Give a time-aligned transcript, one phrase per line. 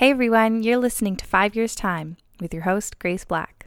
[0.00, 3.59] Hey everyone, you're listening to Five Years Time with your host, Grace Black.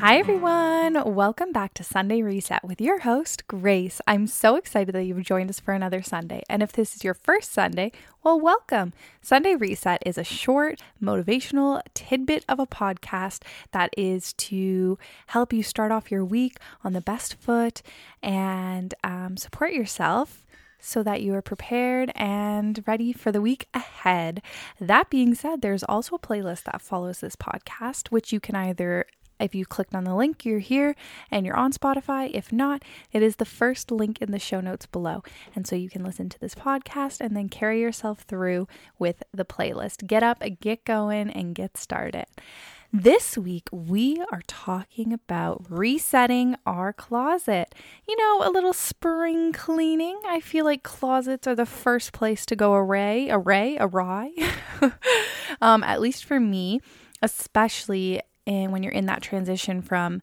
[0.00, 1.14] Hi, everyone.
[1.14, 3.98] Welcome back to Sunday Reset with your host, Grace.
[4.06, 6.42] I'm so excited that you've joined us for another Sunday.
[6.50, 7.92] And if this is your first Sunday,
[8.22, 8.92] well, welcome.
[9.22, 13.42] Sunday Reset is a short, motivational tidbit of a podcast
[13.72, 17.80] that is to help you start off your week on the best foot
[18.22, 20.44] and um, support yourself
[20.78, 24.42] so that you are prepared and ready for the week ahead.
[24.78, 29.06] That being said, there's also a playlist that follows this podcast, which you can either
[29.38, 30.94] if you clicked on the link, you're here
[31.30, 32.30] and you're on Spotify.
[32.32, 32.82] If not,
[33.12, 35.22] it is the first link in the show notes below.
[35.54, 38.68] And so you can listen to this podcast and then carry yourself through
[38.98, 40.06] with the playlist.
[40.06, 42.26] Get up, get going, and get started.
[42.92, 47.74] This week, we are talking about resetting our closet.
[48.08, 50.18] You know, a little spring cleaning.
[50.26, 54.32] I feel like closets are the first place to go array, array, awry.
[55.60, 56.80] um, at least for me,
[57.20, 60.22] especially and when you're in that transition from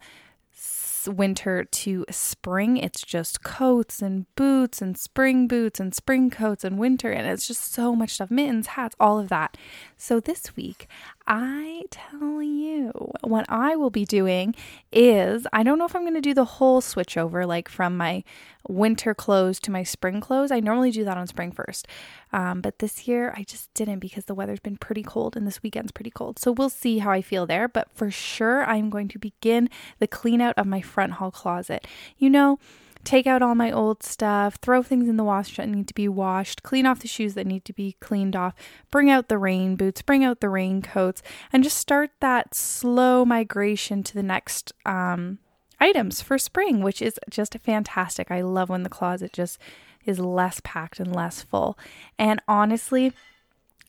[1.08, 6.78] winter to spring, it's just coats and boots and spring boots and spring coats and
[6.78, 7.12] winter.
[7.12, 9.58] And it's just so much stuff mittens, hats, all of that.
[9.98, 10.88] So this week,
[11.26, 14.54] I tell you, what I will be doing
[14.92, 17.96] is I don't know if I'm going to do the whole switch over, like from
[17.96, 18.24] my
[18.68, 20.52] winter clothes to my spring clothes.
[20.52, 21.88] I normally do that on spring first.
[22.32, 25.64] Um, but this year I just didn't because the weather's been pretty cold and this
[25.64, 26.40] weekend's pretty cold.
[26.40, 27.68] So we'll see how I feel there.
[27.68, 31.88] But for sure, I'm going to begin the clean out of my front hall closet.
[32.18, 32.60] You know,
[33.04, 36.08] take out all my old stuff, throw things in the wash that need to be
[36.08, 38.54] washed, clean off the shoes that need to be cleaned off,
[38.92, 41.22] bring out the rain boots, bring out the raincoats,
[41.52, 45.40] and just start that slow migration to the next um,
[45.80, 48.32] items for spring, which is just fantastic.
[48.32, 49.58] I love when the closet just
[50.06, 51.78] is less packed and less full.
[52.18, 53.14] And honestly,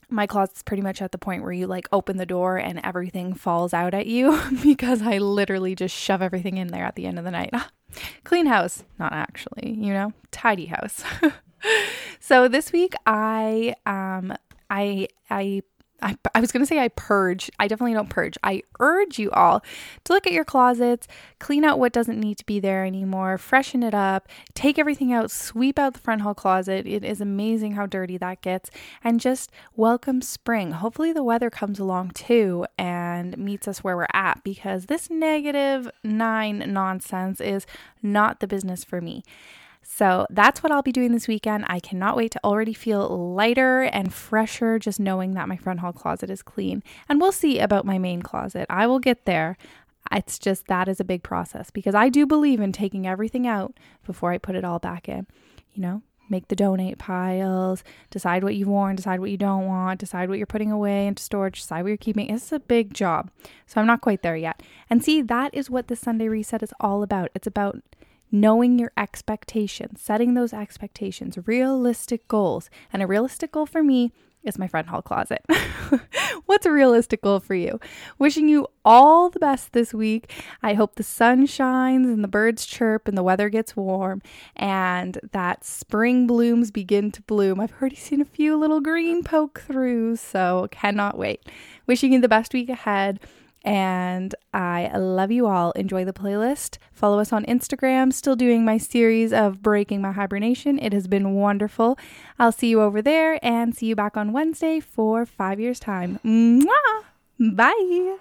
[0.09, 3.35] my closet's pretty much at the point where you like open the door and everything
[3.35, 7.19] falls out at you because I literally just shove everything in there at the end
[7.19, 7.53] of the night.
[8.25, 11.05] Clean house, not actually, you know, tidy house.
[12.21, 14.35] so this week I um
[14.71, 15.63] I I
[16.03, 17.51] I, I was going to say I purge.
[17.59, 18.37] I definitely don't purge.
[18.43, 19.63] I urge you all
[20.05, 23.83] to look at your closets, clean out what doesn't need to be there anymore, freshen
[23.83, 26.87] it up, take everything out, sweep out the front hall closet.
[26.87, 28.71] It is amazing how dirty that gets,
[29.03, 30.73] and just welcome spring.
[30.73, 35.91] Hopefully, the weather comes along too and meets us where we're at because this negative
[36.03, 37.67] nine nonsense is
[38.03, 39.23] not the business for me.
[39.85, 41.67] So that's what I'll be doing this weekend.
[41.69, 45.93] I cannot wait to already feel lighter and fresher just knowing that my front hall
[45.93, 46.83] closet is clean.
[47.09, 48.67] And we'll see about my main closet.
[48.71, 49.57] I will get there.
[50.11, 53.79] It's just that is a big process because I do believe in taking everything out
[54.05, 55.27] before I put it all back in.
[55.73, 60.01] You know, make the donate piles, decide what you've worn, decide what you don't want,
[60.01, 62.29] decide what you're putting away into storage, decide what you're keeping.
[62.31, 63.31] It's a big job.
[63.67, 64.63] So I'm not quite there yet.
[64.89, 67.31] And see, that is what the Sunday reset is all about.
[67.35, 67.83] It's about
[68.35, 72.69] knowing your expectations, setting those expectations, realistic goals.
[72.93, 74.13] And a realistic goal for me
[74.43, 75.41] is my front hall closet.
[76.47, 77.79] What's a realistic goal for you?
[78.19, 80.33] Wishing you all the best this week.
[80.65, 84.21] I hope the sun shines and the birds chirp and the weather gets warm
[84.57, 87.61] and that spring blooms begin to bloom.
[87.61, 91.49] I've already seen a few little green poke through, so cannot wait.
[91.87, 93.21] Wishing you the best week ahead.
[93.65, 95.73] And I love you all.
[95.73, 96.77] Enjoy the playlist.
[96.93, 98.13] Follow us on Instagram.
[98.13, 100.79] Still doing my series of Breaking My Hibernation.
[100.79, 101.99] It has been wonderful.
[102.39, 106.21] I'll see you over there and see you back on Wednesday for five years' time.
[106.25, 107.05] Mwah!
[107.57, 108.19] Bye.